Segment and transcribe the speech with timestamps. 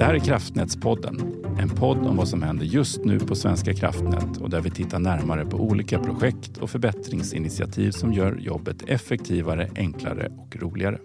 [0.00, 4.36] Det här är Kraftnätspodden, en podd om vad som händer just nu på Svenska kraftnät
[4.36, 10.28] och där vi tittar närmare på olika projekt och förbättringsinitiativ som gör jobbet effektivare, enklare
[10.38, 10.98] och roligare.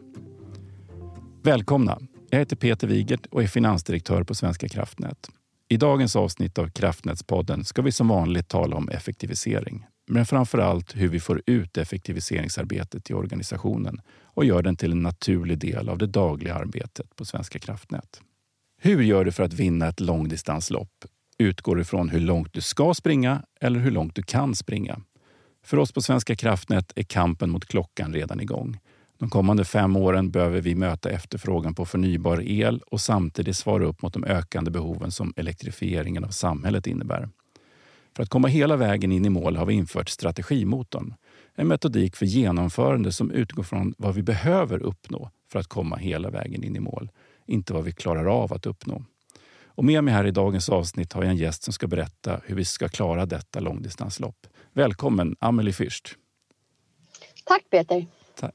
[1.44, 2.00] Välkomna!
[2.30, 5.30] Jag heter Peter Wigert och är finansdirektör på Svenska kraftnät.
[5.70, 9.86] I dagens avsnitt av Kraftnätspodden ska vi som vanligt tala om effektivisering.
[10.08, 15.04] Men framför allt hur vi får ut effektiviseringsarbetet i organisationen och gör den till en
[15.04, 18.22] naturlig del av det dagliga arbetet på Svenska kraftnät.
[18.86, 21.06] Hur gör du för att vinna ett långdistanslopp?
[21.38, 25.02] Utgår du från hur långt du ska springa eller hur långt du kan springa?
[25.64, 28.80] För oss på Svenska kraftnät är kampen mot klockan redan igång.
[29.20, 34.02] De kommande fem åren behöver vi möta efterfrågan på förnybar el och samtidigt svara upp
[34.02, 37.30] mot de ökande behoven som elektrifieringen av samhället innebär.
[38.16, 41.14] För att komma hela vägen in i mål har vi infört strategimotorn.
[41.56, 46.30] En metodik för genomförande som utgår från vad vi behöver uppnå för att komma hela
[46.30, 47.10] vägen in i mål,
[47.46, 49.04] inte vad vi klarar av att uppnå.
[49.66, 52.56] Och med mig här i dagens avsnitt har jag en gäst som ska berätta hur
[52.56, 54.48] vi ska klara detta långdistanslopp.
[54.74, 56.16] Välkommen Amelie Fürst.
[57.46, 58.06] Tack Peter.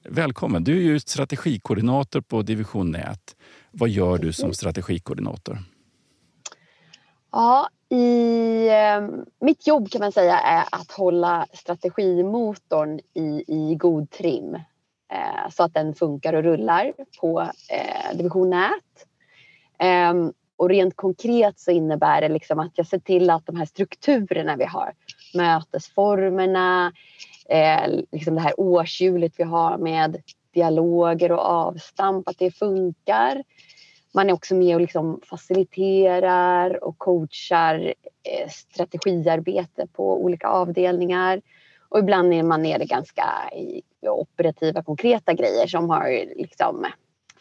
[0.03, 0.65] Välkommen.
[0.65, 3.37] Du är ju strategikoordinator på Division Nät.
[3.71, 5.59] Vad gör du som strategikoordinator?
[7.33, 9.09] Ja, i, eh,
[9.41, 14.59] mitt jobb kan man säga är att hålla strategimotorn i, i god trim
[15.11, 19.07] Eh, så att den funkar och rullar på eh, Division Nät.
[19.79, 23.67] Eh, och rent konkret så innebär det liksom att jag ser till att de här
[23.67, 24.93] strukturerna vi har,
[25.35, 26.93] mötesformerna,
[27.49, 30.23] eh, liksom det här årshjulet vi har med
[30.55, 33.45] dialoger och avstamp, att det funkar.
[34.15, 41.41] Man är också med och liksom faciliterar och coachar eh, strategiarbete på olika avdelningar.
[41.91, 43.25] Och ibland är man nere ganska
[43.57, 46.87] i operativa konkreta grejer som har liksom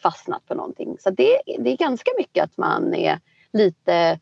[0.02, 0.96] fastnat på någonting.
[1.00, 3.20] Så det, det är ganska mycket att man är
[3.52, 4.20] lite,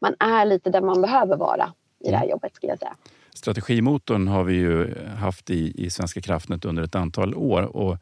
[0.00, 1.72] man är lite där man behöver vara
[2.04, 2.30] i det här mm.
[2.30, 2.96] jobbet skulle jag säga.
[3.34, 7.96] Strategimotorn har vi ju haft i, i Svenska kraftnät under ett antal år och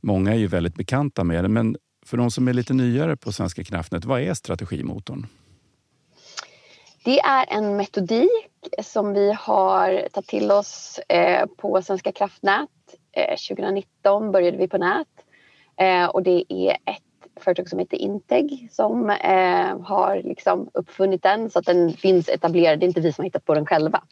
[0.00, 1.48] många är ju väldigt bekanta med det.
[1.48, 1.76] Men
[2.06, 5.26] för de som är lite nyare på Svenska kraftnät, vad är strategimotorn?
[7.04, 12.68] Det är en metodik som vi har tagit till oss eh, på Svenska kraftnät.
[13.12, 15.06] Eh, 2019 började vi på nät
[15.76, 19.08] eh, och det är ett företag som heter Integ som
[19.82, 22.80] har liksom uppfunnit den så att den finns etablerad.
[22.80, 24.02] Det är inte vi som har hittat på den själva.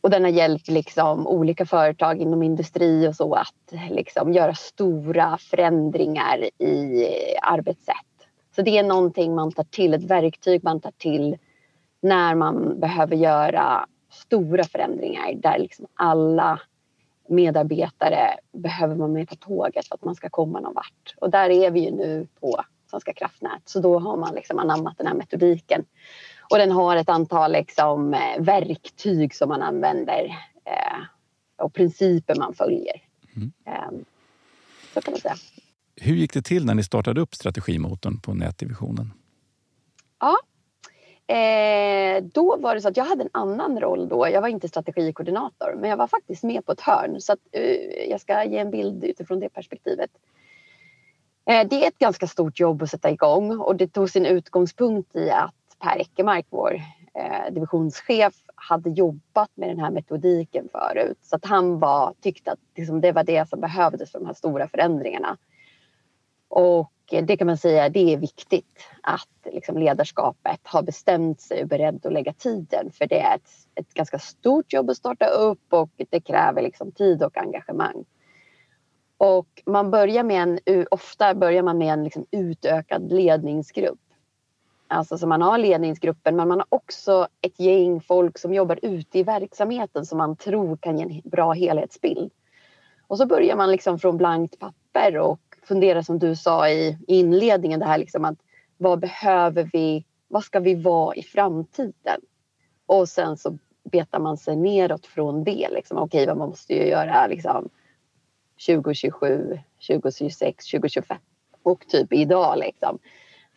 [0.00, 5.38] Och den har hjälpt liksom olika företag inom industri och så att liksom göra stora
[5.38, 7.06] förändringar i
[7.42, 7.96] arbetssätt.
[8.56, 11.36] Så det är någonting man tar till, ett verktyg man tar till
[12.02, 16.60] när man behöver göra stora förändringar där liksom alla
[17.28, 21.14] medarbetare behöver vara med på tåget för att man ska komma någon vart.
[21.16, 23.62] Och där är vi ju nu på Svenska kraftnät.
[23.64, 25.84] Så då har man liksom anammat den här metodiken
[26.50, 30.24] och den har ett antal liksom, eh, verktyg som man använder
[30.64, 30.98] eh,
[31.56, 33.02] och principer man följer.
[33.36, 33.52] Mm.
[33.66, 34.04] Eh,
[34.94, 35.34] så kan man säga.
[35.96, 39.12] Hur gick det till när ni startade upp strategimotorn på nätdivisionen?
[40.20, 40.36] Ja,
[41.26, 44.28] eh, då var det så att jag hade en annan roll då.
[44.28, 47.20] Jag var inte strategikoordinator men jag var faktiskt med på ett hörn.
[47.20, 50.10] Så att, eh, jag ska ge en bild utifrån det perspektivet.
[51.44, 55.16] Eh, det är ett ganska stort jobb att sätta igång och det tog sin utgångspunkt
[55.16, 56.74] i att Per Eckermark, vår
[57.14, 61.18] eh, divisionschef, hade jobbat med den här metodiken förut.
[61.22, 64.34] Så att han var, tyckte att liksom, det var det som behövdes för de här
[64.34, 65.36] stora förändringarna.
[66.54, 71.62] Och det kan man säga, det är viktigt att liksom, ledarskapet har bestämt sig och
[71.62, 72.90] är beredd att lägga tiden.
[72.90, 76.92] För det är ett, ett ganska stort jobb att starta upp och det kräver liksom,
[76.92, 78.04] tid och engagemang.
[79.16, 84.00] Och man börjar med en, ofta börjar man med en liksom, utökad ledningsgrupp
[84.92, 89.18] Alltså så man har ledningsgruppen men man har också ett gäng folk som jobbar ute
[89.18, 92.32] i verksamheten som man tror kan ge en bra helhetsbild.
[93.06, 97.80] Och så börjar man liksom från blankt papper och funderar som du sa i inledningen
[97.80, 98.38] det här liksom att
[98.76, 100.04] vad behöver vi?
[100.28, 102.20] Vad ska vi vara i framtiden?
[102.86, 105.68] Och sen så betar man sig neråt från det.
[105.70, 105.98] Liksom.
[105.98, 107.68] Okej, vad man måste ju göra liksom
[108.66, 111.16] 2027, 2026, 2025
[111.62, 112.98] och typ idag liksom.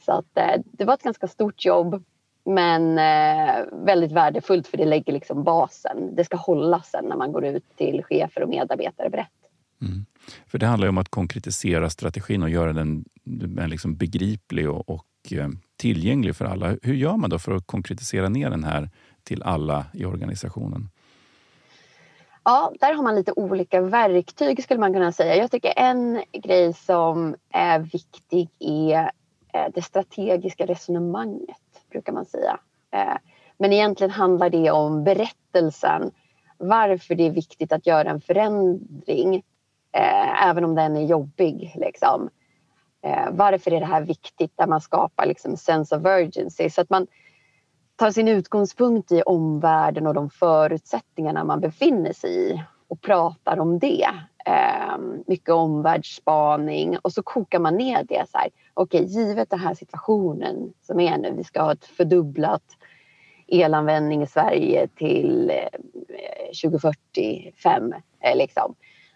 [0.06, 2.04] Så att, eh, det var ett ganska stort jobb
[2.44, 6.16] men eh, väldigt värdefullt för det lägger liksom basen.
[6.16, 9.44] Det ska hålla sen när man går ut till chefer och medarbetare brett.
[9.86, 10.06] Mm.
[10.48, 13.06] För det handlar ju om att konkretisera strategin och göra den
[13.70, 16.78] liksom begriplig och, och eh, tillgänglig för alla.
[16.82, 18.90] Hur gör man då för att konkretisera ner den här
[19.24, 20.90] till alla i organisationen?
[22.44, 25.36] Ja, där har man lite olika verktyg skulle man kunna säga.
[25.36, 29.12] Jag tycker en grej som är viktig är
[29.54, 31.58] eh, det strategiska resonemanget,
[31.92, 32.60] brukar man säga.
[32.92, 33.18] Eh,
[33.58, 36.12] men egentligen handlar det om berättelsen,
[36.58, 39.44] varför det är viktigt att göra en förändring,
[39.95, 41.75] eh, även om den är jobbig.
[41.75, 42.30] Liksom.
[43.03, 44.51] Eh, varför är det här viktigt?
[44.56, 46.69] Där man skapar liksom sense of urgency.
[46.69, 47.07] Så att man
[47.95, 53.80] tar sin utgångspunkt i omvärlden och de förutsättningarna man befinner sig i och pratar om
[53.80, 54.07] det.
[54.45, 54.97] Eh,
[55.27, 58.50] mycket omvärldsspaning och så kokar man ner det så här.
[58.74, 62.63] Okej, okay, givet den här situationen som är nu, vi ska ha ett fördubblat
[63.48, 68.75] elanvändning i Sverige till eh, 2045 eh, liksom.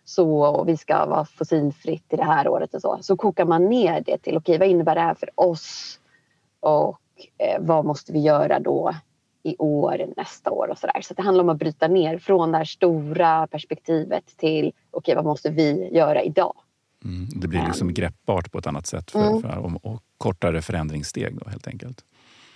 [0.09, 2.97] Så vi ska vara fossilfritt i det här året och så.
[3.01, 5.99] Så kokar man ner det till okej, okay, vad innebär det här för oss?
[6.59, 6.99] Och
[7.37, 8.95] eh, vad måste vi göra då
[9.43, 11.01] i år, nästa år och så där.
[11.01, 15.15] Så det handlar om att bryta ner från det här stora perspektivet till okej, okay,
[15.15, 16.53] vad måste vi göra idag?
[17.05, 19.41] Mm, det blir liksom um, greppbart på ett annat sätt för, mm.
[19.41, 22.05] för, och, och kortare förändringssteg då helt enkelt.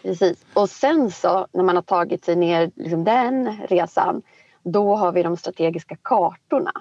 [0.01, 0.45] Precis.
[0.53, 4.21] Och sen så när man har tagit sig ner liksom den resan,
[4.63, 6.71] då har vi de strategiska kartorna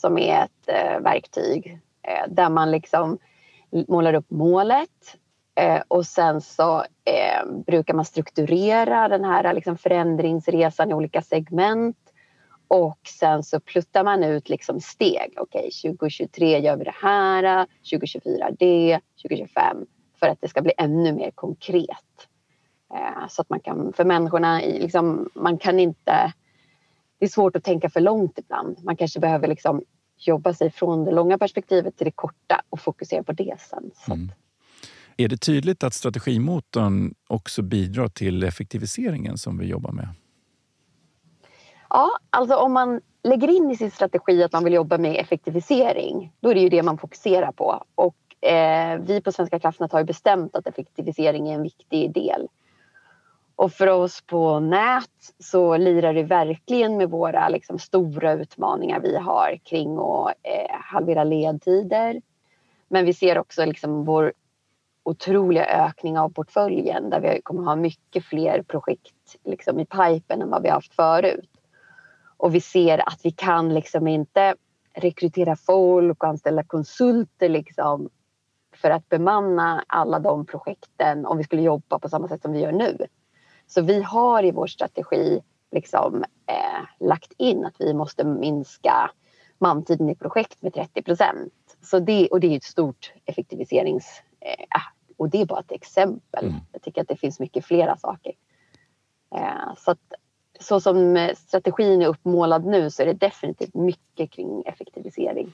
[0.00, 3.18] som är ett eh, verktyg eh, där man liksom
[3.88, 5.16] målar upp målet
[5.54, 11.96] eh, och sen så eh, brukar man strukturera den här liksom förändringsresan i olika segment
[12.68, 15.34] och sen så pluttar man ut liksom steg.
[15.36, 19.86] Okej, okay, 2023 gör vi det här, 2024 det, 2025
[20.20, 22.28] för att det ska bli ännu mer konkret.
[22.94, 26.32] Eh, så att man kan, för människorna, liksom, man kan inte...
[27.20, 28.84] Det är svårt att tänka för långt ibland.
[28.84, 29.82] Man kanske behöver liksom
[30.16, 33.90] jobba sig från det långa perspektivet till det korta och fokusera på det sen.
[34.08, 34.32] Mm.
[35.16, 40.08] Är det tydligt att strategimotorn också bidrar till effektiviseringen som vi jobbar med?
[41.90, 46.32] Ja, alltså om man lägger in i sin strategi att man vill jobba med effektivisering,
[46.40, 47.84] då är det ju det man fokuserar på.
[47.94, 52.48] Och eh, vi på Svenska kraftnät har ju bestämt att effektivisering är en viktig del
[53.60, 59.16] och för oss på nät så lirar det verkligen med våra liksom, stora utmaningar vi
[59.16, 62.22] har kring att eh, halvera ledtider.
[62.88, 64.32] Men vi ser också liksom, vår
[65.02, 70.50] otroliga ökning av portföljen där vi kommer ha mycket fler projekt liksom, i pipen än
[70.50, 71.50] vad vi haft förut.
[72.36, 74.54] Och vi ser att vi kan liksom inte
[74.94, 78.08] rekrytera folk och anställa konsulter liksom,
[78.76, 82.60] för att bemanna alla de projekten om vi skulle jobba på samma sätt som vi
[82.60, 83.06] gör nu.
[83.70, 85.40] Så vi har i vår strategi
[85.72, 89.10] liksom, eh, lagt in att vi måste minska
[89.58, 91.52] mantiden i projekt med 30 procent.
[92.30, 94.22] och det är ett stort effektiviserings...
[94.40, 94.80] Eh,
[95.16, 96.44] och det är bara ett exempel.
[96.44, 96.60] Mm.
[96.72, 98.32] Jag tycker att det finns mycket flera saker.
[99.34, 100.12] Eh, så, att,
[100.60, 105.52] så som strategin är uppmålad nu så är det definitivt mycket kring effektivisering.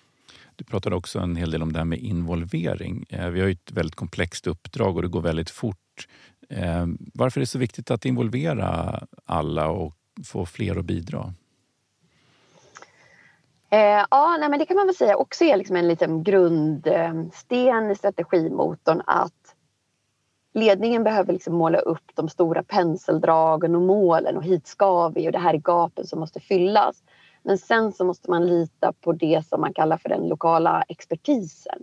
[0.57, 3.05] Du pratade också en hel del om det här med involvering.
[3.09, 6.09] Eh, vi har ett väldigt komplext uppdrag och det går väldigt fort.
[6.49, 9.95] Eh, varför är det så viktigt att involvera alla och
[10.25, 11.35] få fler att bidra?
[13.71, 17.91] Eh, ja, nej, men det kan man väl säga också är liksom en liten grundsten
[17.91, 19.55] i strategimotorn att
[20.55, 25.33] ledningen behöver liksom måla upp de stora penseldragen och målen och hit ska vi och
[25.33, 27.03] det här är gapen som måste fyllas.
[27.43, 31.83] Men sen så måste man lita på det som man kallar för den lokala expertisen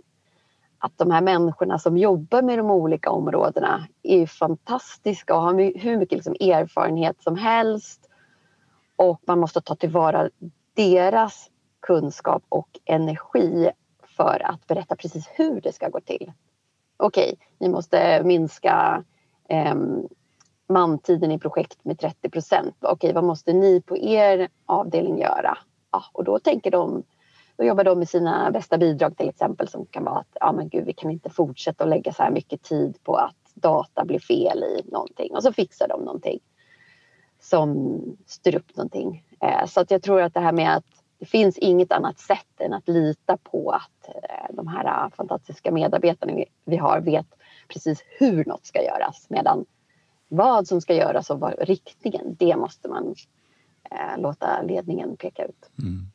[0.84, 5.96] att de här människorna som jobbar med de olika områdena är fantastiska och har hur
[5.96, 8.10] mycket liksom erfarenhet som helst.
[8.96, 10.30] Och man måste ta tillvara
[10.74, 11.50] deras
[11.80, 13.70] kunskap och energi
[14.16, 16.32] för att berätta precis hur det ska gå till.
[16.96, 19.04] Okej, okay, ni måste minska
[19.48, 19.74] eh,
[20.68, 22.76] mantiden i projekt med 30 procent.
[22.80, 25.58] Okej, okay, vad måste ni på er avdelning göra?
[25.92, 27.02] Ja, och då tänker de
[27.56, 30.68] då jobbar de med sina bästa bidrag till exempel som kan vara att ja, men
[30.68, 34.18] gud, vi kan inte fortsätta att lägga så här mycket tid på att data blir
[34.18, 36.40] fel i någonting och så fixar de någonting
[37.40, 39.24] som styr upp någonting.
[39.40, 40.84] Eh, så att jag tror att det här med att
[41.18, 45.72] det finns inget annat sätt än att lita på att eh, de här eh, fantastiska
[45.72, 47.26] medarbetarna vi har vet
[47.68, 49.64] precis hur något ska göras medan
[50.28, 53.14] vad som ska göras och vad riktningen, det måste man
[54.16, 55.70] låta ledningen peka ut.
[55.78, 56.06] Mm.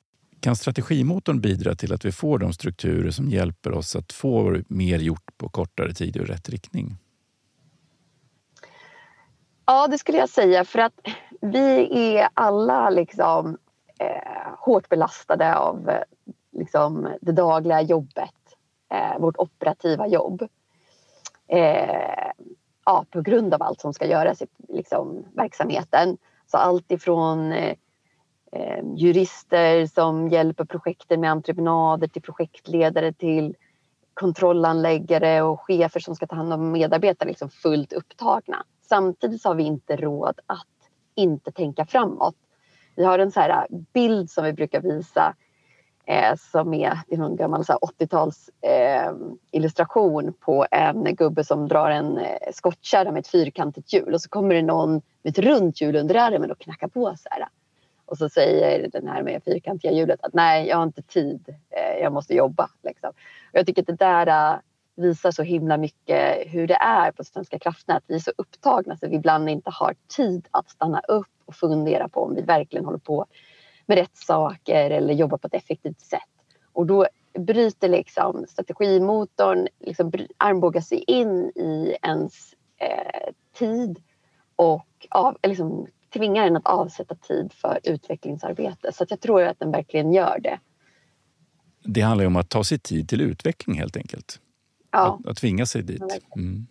[0.41, 4.99] Kan strategimotorn bidra till att vi får de strukturer som hjälper oss att få mer
[4.99, 6.97] gjort på kortare tid i rätt riktning?
[9.65, 10.93] Ja, det skulle jag säga för att
[11.41, 13.57] vi är alla liksom,
[13.99, 16.01] eh, hårt belastade av eh,
[16.51, 18.35] liksom, det dagliga jobbet,
[18.91, 20.47] eh, vårt operativa jobb.
[21.47, 22.31] Eh,
[22.85, 26.17] ja, på grund av allt som ska göras i liksom, verksamheten.
[26.51, 27.75] Så allt ifrån eh,
[28.51, 33.55] Eh, jurister som hjälper projekten med entreprenader till projektledare till
[34.13, 38.63] kontrollanläggare och chefer som ska ta hand om medarbetare liksom fullt upptagna.
[38.81, 40.67] Samtidigt så har vi inte råd att
[41.15, 42.35] inte tänka framåt.
[42.95, 45.35] Vi har en så här eh, bild som vi brukar visa
[46.05, 49.13] eh, som är, det är någon gammal 80-tals eh,
[49.51, 54.29] illustration på en gubbe som drar en eh, skottkärra med ett fyrkantigt hjul och så
[54.29, 57.47] kommer det någon med ett runt hjul under armen och knackar på så här.
[58.09, 62.01] Och så säger den här med fyrkantiga hjulet att nej, jag har inte tid, eh,
[62.01, 62.69] jag måste jobba.
[62.83, 63.09] Liksom.
[63.09, 64.59] Och jag tycker att det där äh,
[64.95, 68.03] visar så himla mycket hur det är på Svenska kraftnät.
[68.07, 72.09] Vi är så upptagna så vi ibland inte har tid att stanna upp och fundera
[72.09, 73.25] på om vi verkligen håller på
[73.85, 76.19] med rätt saker eller jobbar på ett effektivt sätt.
[76.73, 77.07] Och då
[77.39, 84.03] bryter liksom strategimotorn, liksom armbågar sig in i ens eh, tid
[84.55, 88.91] och av, liksom, tvingar en att avsätta tid för utvecklingsarbete.
[88.93, 90.59] Så jag tror att den verkligen gör det.
[91.83, 94.39] Det handlar ju om att ta sig tid till utveckling helt enkelt.
[94.91, 95.19] Ja.
[95.23, 96.03] Att, att tvinga sig dit.
[96.35, 96.67] Mm.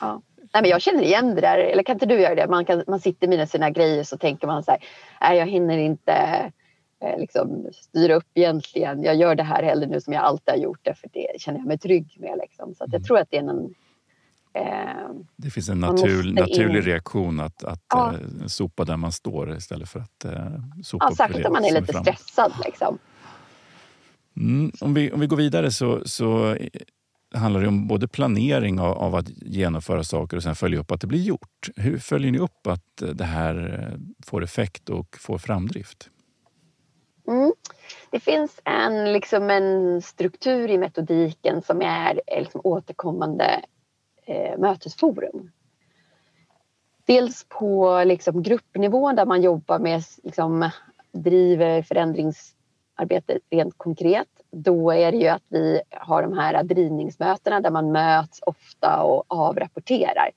[0.00, 0.22] Ja.
[0.54, 1.58] Nej, men jag känner igen det där.
[1.58, 2.48] Eller kan inte du göra det?
[2.48, 4.80] Man, kan, man sitter med sina grejer så tänker man så här,
[5.20, 6.12] nej jag hinner inte
[7.00, 9.02] eh, liksom, styra upp egentligen.
[9.02, 11.58] Jag gör det här hellre nu som jag alltid har gjort det för det känner
[11.58, 12.38] jag mig trygg med.
[12.42, 12.74] Liksom.
[12.74, 13.04] Så att jag mm.
[13.04, 13.74] tror att det är en
[15.36, 18.12] det finns en natur, naturlig reaktion att, att ja.
[18.12, 20.32] eh, sopa där man står istället för att eh,
[20.82, 22.52] sopa ja, Särskilt om man är lite är stressad.
[22.64, 22.98] Liksom.
[24.36, 26.56] Mm, om, vi, om vi går vidare så, så
[27.34, 31.00] handlar det om både planering av, av, att genomföra saker och sen följa upp att
[31.00, 31.68] det blir gjort.
[31.76, 36.10] Hur följer ni upp att det här eh, får effekt och får framdrift?
[37.28, 37.52] Mm.
[38.10, 43.64] Det finns en, liksom en struktur i metodiken som är liksom återkommande
[44.26, 45.50] eh, mötesforum.
[47.06, 50.70] Dels på liksom gruppnivå där man jobbar med, liksom,
[51.12, 54.28] driver förändringsarbete rent konkret.
[54.50, 59.24] Då är det ju att vi har de här drivningsmötena där man möts ofta och
[59.28, 60.30] avrapporterar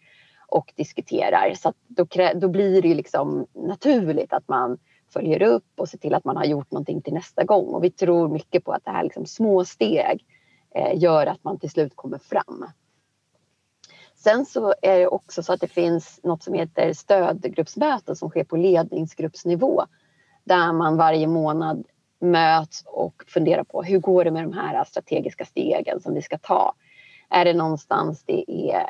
[0.48, 1.54] och diskuterar.
[1.54, 4.78] Så då, då blir det ju liksom naturligt att man
[5.10, 7.66] följer upp och ser till att man har gjort någonting till nästa gång.
[7.66, 10.26] Och vi tror mycket på att det här liksom små steg
[10.76, 12.66] eh, gör att man till slut kommer fram.
[14.26, 18.44] Sen så är det också så att det finns något som heter stödgruppsmöten som sker
[18.44, 19.86] på ledningsgruppsnivå
[20.44, 21.84] där man varje månad
[22.22, 26.38] möts och funderar på hur går det med de här strategiska stegen som vi ska
[26.38, 26.74] ta.
[27.30, 28.86] Är det någonstans det är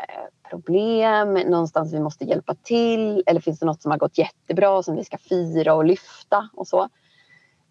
[0.49, 4.95] problem, någonstans vi måste hjälpa till eller finns det något som har gått jättebra som
[4.95, 6.89] vi ska fira och lyfta och så.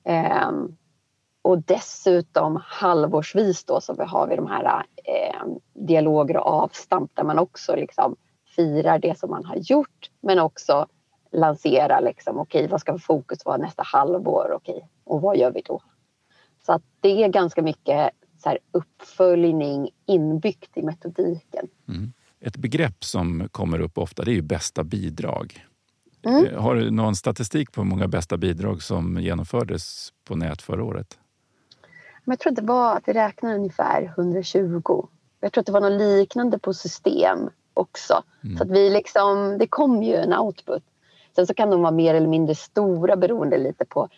[0.04, 0.76] Ehm,
[1.42, 5.23] och dessutom halvårsvis då så har vi de här eh,
[5.74, 8.16] dialoger och avstamp där man också liksom
[8.56, 10.86] firar det som man har gjort men också
[11.32, 15.52] lanserar liksom okej okay, vad ska fokus vara nästa halvår okej okay, och vad gör
[15.52, 15.82] vi då?
[16.66, 18.10] Så att det är ganska mycket
[18.42, 21.68] så här, uppföljning inbyggt i metodiken.
[21.88, 22.12] Mm.
[22.40, 25.64] Ett begrepp som kommer upp ofta det är ju bästa bidrag.
[26.22, 26.46] Mm.
[26.46, 30.84] Eh, har du någon statistik på hur många bästa bidrag som genomfördes på nät förra
[30.84, 31.18] året?
[32.24, 35.06] Men jag tror det var att vi räknade ungefär 120.
[35.44, 38.22] Jag tror att det var något liknande på system också.
[38.44, 38.56] Mm.
[38.56, 40.82] Så att vi liksom, det kom ju en output.
[41.36, 44.08] Sen så kan de vara mer eller mindre stora beroende lite på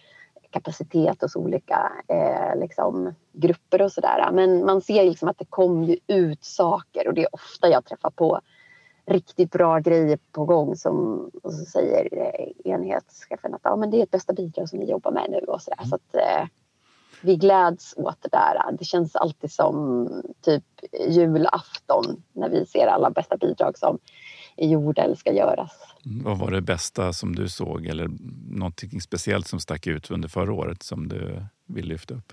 [0.51, 4.31] kapacitet hos olika eh, liksom, grupper och sådär.
[4.33, 7.85] Men man ser liksom att det kom ju ut saker och det är ofta jag
[7.85, 8.41] träffar på
[9.07, 13.99] riktigt bra grejer på gång som och så säger eh, enhetschefen att ja, men det
[13.99, 15.79] är ett bästa bidrag som vi jobbar med nu och sådär.
[15.79, 15.89] Mm.
[15.89, 16.49] Så att, eh,
[17.27, 18.77] vi gläds åt det där.
[18.79, 20.09] Det känns alltid som
[20.41, 20.65] typ
[21.09, 23.99] julafton när vi ser alla bästa bidrag som
[24.57, 25.73] är gjorda eller ska göras.
[26.07, 28.09] Mm, vad var det bästa som du såg eller
[28.51, 32.33] någonting speciellt som stack ut under förra året som du vill lyfta upp?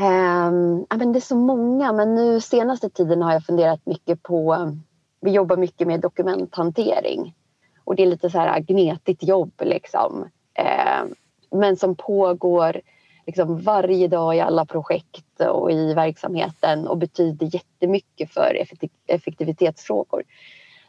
[0.00, 4.22] Um, ja, men det är så många, men nu senaste tiden har jag funderat mycket
[4.22, 4.72] på...
[5.20, 7.34] Vi jobbar mycket med dokumenthantering
[7.84, 10.24] och det är lite så här gnetigt jobb liksom.
[11.02, 11.14] Um,
[11.50, 12.80] men som pågår
[13.28, 18.66] liksom varje dag i alla projekt och i verksamheten och betyder jättemycket för
[19.06, 20.22] effektivitetsfrågor.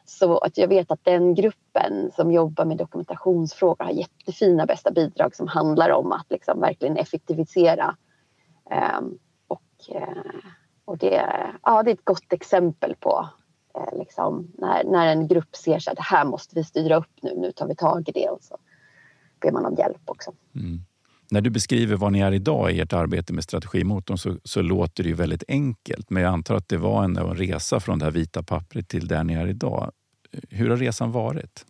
[0.05, 5.36] Så att jag vet att den gruppen som jobbar med dokumentationsfrågor har jättefina bästa bidrag
[5.36, 7.96] som handlar om att liksom verkligen effektivisera.
[8.72, 9.17] Ehm,
[9.48, 10.41] och, eh,
[10.86, 11.29] och det,
[11.63, 13.29] ja, det är ett gott exempel på
[13.75, 17.36] eh, liksom, när, när en grupp ser att det här måste vi styra upp nu,
[17.38, 18.29] nu tar vi tag i det.
[18.29, 18.58] Och så
[19.41, 20.31] ber man om hjälp också.
[20.55, 20.79] Mm.
[21.32, 25.04] När du beskriver var ni är idag i ert arbete med strategimotorn så, så låter
[25.04, 26.10] det ju väldigt enkelt.
[26.10, 29.08] Men jag antar att det var en, en resa från det här vita pappret till
[29.08, 29.92] där ni är idag.
[30.50, 31.66] Hur har resan varit?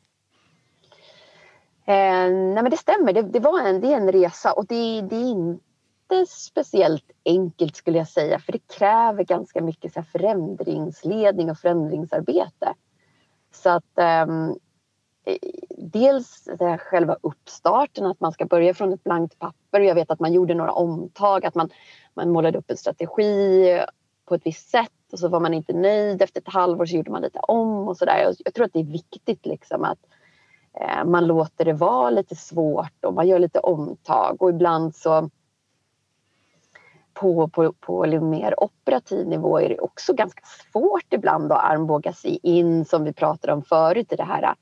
[1.86, 5.02] Eh, nej men det stämmer, det, det, var en, det är en resa och det,
[5.02, 11.52] det, är, inte speciellt enkelt skulle jag säga för det kräver ganska mycket så förändringsledning
[11.52, 12.74] och förändringsarbete.
[13.52, 14.60] Så att um,
[15.78, 19.80] dels det själva uppstarten, att man ska börja från ett blankt papper.
[19.80, 21.70] Jag vet att man gjorde några omtag, att man,
[22.14, 23.80] man målade upp en strategi
[24.26, 26.22] på ett visst sätt och så var man inte nöjd.
[26.22, 28.34] Efter ett halvår så gjorde man lite om och sådär.
[28.46, 30.00] Jag tror att det är viktigt liksom att
[30.74, 35.30] eh, man låter det vara lite svårt och man gör lite omtag och ibland så
[37.14, 42.40] på, på, på mer operativ nivå är det också ganska svårt ibland att armbåga sig
[42.44, 44.56] in som vi pratade om förut i det här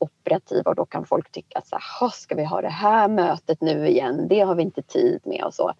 [0.00, 3.88] operativa och då kan folk tycka så här, ska vi ha det här mötet nu
[3.88, 4.28] igen?
[4.28, 5.72] Det har vi inte tid med och så.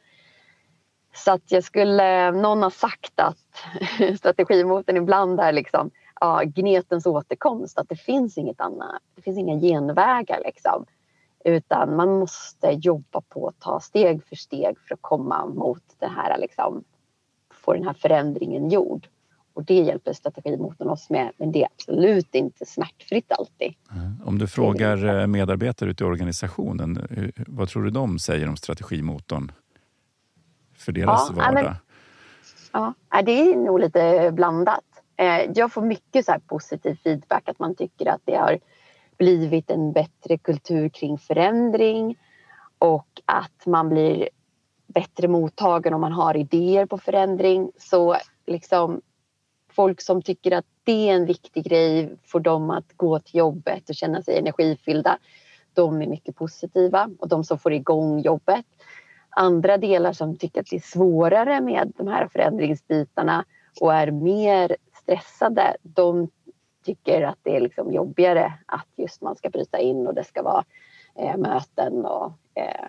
[1.15, 3.39] Så att jag skulle, någon har sagt att
[4.19, 9.61] strategimotorn ibland är liksom ja, gnetens återkomst, att det finns inget annat, det finns inga
[9.61, 10.87] genvägar liksom.
[11.45, 16.09] Utan man måste jobba på att ta steg för steg för att komma mot det
[16.09, 16.85] här liksom,
[17.51, 19.09] få den här förändringen gjord.
[19.61, 23.75] Och det hjälper strategimotorn oss med, men det är absolut inte smärtfritt alltid.
[24.25, 27.07] Om du frågar eh, medarbetare ute i organisationen,
[27.47, 29.53] vad tror du de säger om strategimotorn
[30.77, 31.65] för deras ja, vardag?
[32.73, 34.85] Men, ja, det är nog lite blandat.
[35.17, 38.59] Eh, jag får mycket så positiv feedback att man tycker att det har
[39.19, 42.19] blivit en bättre kultur kring förändring
[42.79, 44.29] och att man blir
[44.87, 47.71] bättre mottagen om man har idéer på förändring.
[47.79, 49.01] Så liksom
[49.81, 53.89] folk som tycker att det är en viktig grej får dem att gå till jobbet
[53.89, 55.19] och känna sig energifyllda.
[55.75, 58.67] De är mycket positiva och de som får igång jobbet.
[59.31, 63.45] Andra delar som tycker att det är svårare med de här förändringsbitarna
[63.81, 66.29] och är mer stressade, de
[66.85, 70.43] tycker att det är liksom jobbigare att just man ska bryta in och det ska
[70.43, 70.65] vara
[71.19, 72.87] eh, möten och eh,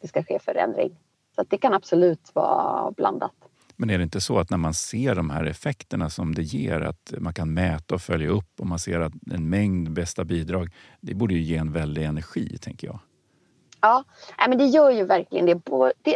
[0.00, 0.98] det ska ske förändring.
[1.34, 3.45] Så det kan absolut vara blandat.
[3.76, 6.80] Men är det inte så att när man ser de här effekterna som det ger,
[6.80, 10.70] att man kan mäta och följa upp och man ser att en mängd bästa bidrag,
[11.00, 12.98] det borde ju ge en väldig energi, tänker jag.
[13.80, 14.04] Ja,
[14.48, 15.60] men det gör ju verkligen det.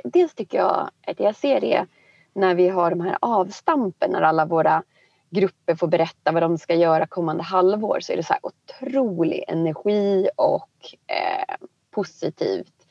[0.05, 1.87] Dels tycker jag att jag ser det
[2.35, 4.83] när vi har de här avstampen, när alla våra
[5.31, 9.44] grupper får berätta vad de ska göra kommande halvår så är det så här otrolig
[9.49, 10.70] energi och
[11.07, 12.87] eh, positivt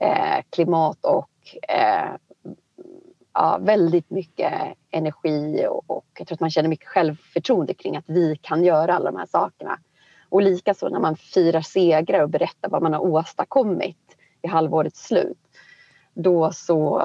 [0.00, 1.30] eh, klimat och
[1.68, 2.10] eh,
[3.36, 4.52] ja, väldigt mycket
[4.90, 8.94] energi och, och, jag tror att man känner mycket självförtroende kring att vi kan göra
[8.94, 9.78] alla de här sakerna.
[10.28, 13.96] Och likaså när man firar segrar och berättar vad man har åstadkommit
[14.42, 15.38] i halvårets slut.
[16.14, 17.00] Då så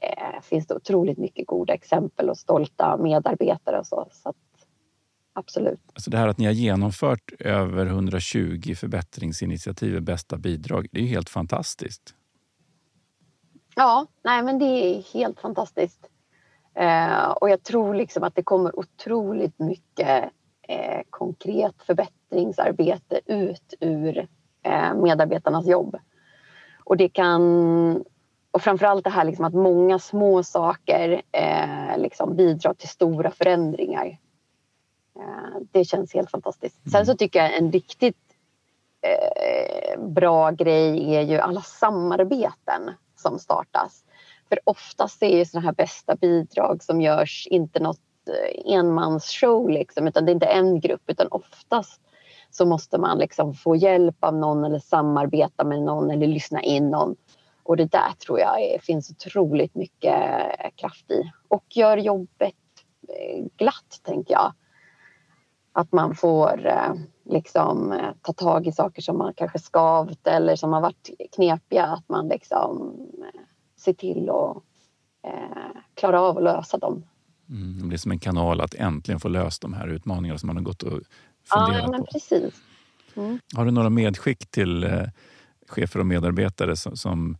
[0.00, 4.08] eh, finns det otroligt mycket goda exempel och stolta medarbetare och så.
[4.12, 4.36] så att,
[5.32, 5.80] absolut.
[5.92, 11.28] Alltså det här att ni har genomfört över 120 förbättringsinitiativ, bästa bidrag, det är helt
[11.28, 12.14] fantastiskt.
[13.78, 16.08] Ja, nej men det är helt fantastiskt.
[16.74, 20.30] Eh, och jag tror liksom att det kommer otroligt mycket
[20.68, 24.28] eh, konkret förbättringsarbete ut ur
[24.62, 25.96] eh, medarbetarnas jobb.
[26.84, 28.04] Och det kan
[28.50, 34.06] och framförallt det här liksom att många små saker eh, liksom bidrar till stora förändringar.
[35.18, 36.90] Eh, det känns helt fantastiskt.
[36.92, 38.16] Sen så tycker jag en riktigt
[39.00, 42.90] eh, bra grej är ju alla samarbeten
[43.26, 44.04] som startas.
[44.48, 50.06] För oftast är ju sådana här bästa bidrag som görs inte något eh, enmansshow liksom,
[50.06, 52.00] utan det är inte en grupp utan oftast
[52.50, 56.90] så måste man liksom få hjälp av någon eller samarbeta med någon eller lyssna in
[56.90, 57.16] någon.
[57.62, 61.32] Och det där tror jag är, finns otroligt mycket eh, kraft i.
[61.48, 62.54] Och gör jobbet
[63.08, 64.52] eh, glatt, tänker jag.
[65.72, 66.94] Att man får eh,
[67.28, 71.86] liksom ta tag i saker som har kanske skavt eller som har varit knepiga.
[71.86, 72.96] Att man liksom
[73.76, 74.56] se till att
[75.26, 77.04] eh, klara av att lösa dem.
[77.50, 80.56] Mm, det blir som en kanal att äntligen få löst de här utmaningarna som man
[80.56, 81.00] har gått och
[81.44, 82.06] funderat ja, men på.
[82.12, 82.54] Precis.
[83.16, 83.38] Mm.
[83.54, 85.02] Har du några medskick till eh,
[85.68, 87.36] chefer och medarbetare som, som,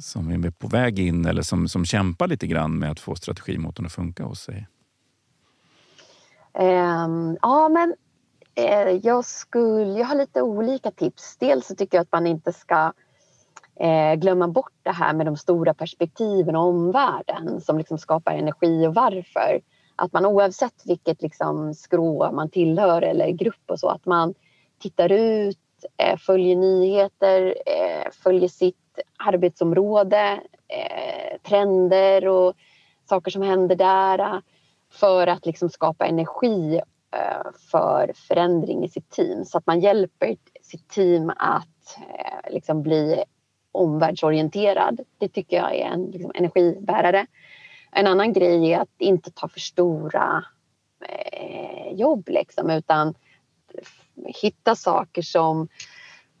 [0.00, 3.86] som är på väg in eller som, som kämpar lite grann med att få strategimotorn
[3.86, 4.66] att funka hos sig?
[6.54, 7.96] Um, ja, men eh,
[8.54, 11.36] Eh, jag, skulle, jag har lite olika tips.
[11.36, 12.92] Dels så tycker jag att man inte ska
[13.80, 18.86] eh, glömma bort det här med de stora perspektiven och omvärlden som liksom skapar energi
[18.86, 19.60] och varför.
[19.96, 24.34] Att man oavsett vilket liksom skrå man tillhör eller grupp och så, att man
[24.78, 25.58] tittar ut,
[25.96, 28.76] eh, följer nyheter, eh, följer sitt
[29.16, 32.54] arbetsområde, eh, trender och
[33.08, 34.38] saker som händer där eh,
[34.90, 36.80] för att liksom skapa energi
[37.12, 42.82] Eh, för förändring i sitt team så att man hjälper sitt team att eh, liksom
[42.82, 43.24] bli
[43.72, 45.00] omvärldsorienterad.
[45.18, 47.26] Det tycker jag är en liksom, energibärare.
[47.90, 50.44] En annan grej är att inte ta för stora
[51.08, 53.14] eh, jobb liksom, utan
[54.26, 55.68] hitta saker som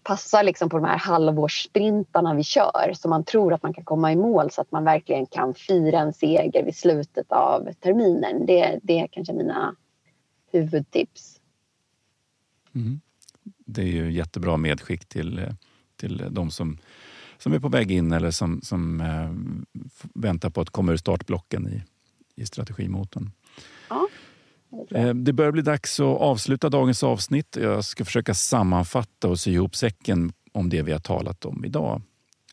[0.02, 4.12] passar liksom på de här halvårssprintarna vi kör så man tror att man kan komma
[4.12, 8.46] i mål så att man verkligen kan fira en seger vid slutet av terminen.
[8.46, 9.76] Det, det är kanske mina
[10.52, 11.40] huvudtips.
[12.74, 13.00] Mm.
[13.66, 15.46] Det är ju jättebra medskick till,
[15.96, 16.78] till de som,
[17.38, 19.32] som är på väg in eller som, som äh,
[20.14, 21.82] väntar på att komma ur startblocken i,
[22.42, 23.30] i strategimotorn.
[23.88, 24.08] Ja.
[24.90, 27.56] Eh, det börjar bli dags att avsluta dagens avsnitt.
[27.60, 32.02] Jag ska försöka sammanfatta och sy ihop säcken om det vi har talat om idag.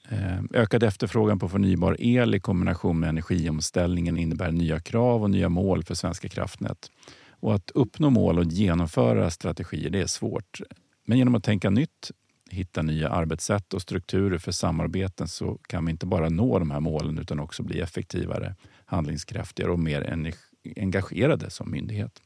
[0.10, 5.50] Eh, ökad efterfrågan på förnybar el i kombination med energiomställningen innebär nya krav och nya
[5.50, 6.92] mål för Svenska kraftnät.
[7.40, 10.62] Och att uppnå mål och genomföra strategier det är svårt.
[11.06, 12.12] Men genom att tänka nytt,
[12.50, 16.80] hitta nya arbetssätt och strukturer för samarbeten så kan vi inte bara nå de här
[16.80, 20.34] målen utan också bli effektivare, handlingskraftigare och mer
[20.78, 22.22] engagerade som myndighet.